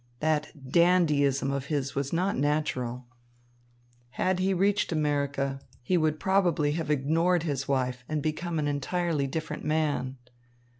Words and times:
That 0.19 0.71
dandyism 0.71 1.51
of 1.51 1.67
his 1.67 1.93
was 1.93 2.11
not 2.11 2.35
natural. 2.35 3.05
Had 4.09 4.39
he 4.39 4.51
reached 4.51 4.91
America, 4.91 5.61
he 5.83 5.95
would 5.95 6.19
probably 6.19 6.71
have 6.71 6.89
ignored 6.89 7.43
his 7.43 7.67
wife 7.67 8.03
and 8.09 8.19
become 8.19 8.57
an 8.57 8.67
entirely 8.67 9.27
different 9.27 9.63
man. 9.63 10.17